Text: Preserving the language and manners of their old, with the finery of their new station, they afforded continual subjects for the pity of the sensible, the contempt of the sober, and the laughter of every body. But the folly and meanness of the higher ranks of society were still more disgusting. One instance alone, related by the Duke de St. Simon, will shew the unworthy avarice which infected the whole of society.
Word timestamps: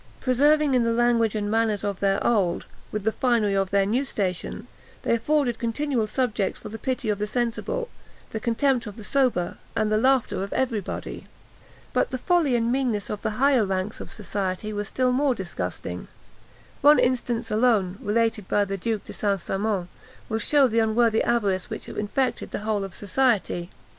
Preserving 0.19 0.71
the 0.71 0.91
language 0.91 1.35
and 1.35 1.51
manners 1.51 1.83
of 1.83 1.99
their 1.99 2.25
old, 2.25 2.65
with 2.91 3.03
the 3.03 3.11
finery 3.11 3.53
of 3.55 3.69
their 3.69 3.85
new 3.85 4.03
station, 4.03 4.65
they 5.03 5.13
afforded 5.13 5.59
continual 5.59 6.07
subjects 6.07 6.57
for 6.57 6.69
the 6.69 6.79
pity 6.79 7.07
of 7.09 7.19
the 7.19 7.27
sensible, 7.27 7.87
the 8.31 8.39
contempt 8.39 8.87
of 8.87 8.95
the 8.95 9.03
sober, 9.03 9.59
and 9.75 9.91
the 9.91 9.99
laughter 9.99 10.41
of 10.41 10.51
every 10.53 10.79
body. 10.79 11.27
But 11.93 12.09
the 12.09 12.17
folly 12.17 12.55
and 12.55 12.71
meanness 12.71 13.11
of 13.11 13.21
the 13.21 13.29
higher 13.37 13.63
ranks 13.63 13.99
of 14.01 14.11
society 14.11 14.73
were 14.73 14.85
still 14.85 15.11
more 15.11 15.35
disgusting. 15.35 16.07
One 16.81 16.97
instance 16.97 17.51
alone, 17.51 17.99
related 18.01 18.47
by 18.47 18.65
the 18.65 18.77
Duke 18.77 19.03
de 19.03 19.13
St. 19.13 19.39
Simon, 19.39 19.87
will 20.29 20.39
shew 20.39 20.67
the 20.67 20.79
unworthy 20.79 21.21
avarice 21.23 21.69
which 21.69 21.87
infected 21.87 22.49
the 22.49 22.61
whole 22.61 22.83
of 22.83 22.95
society. 22.95 23.69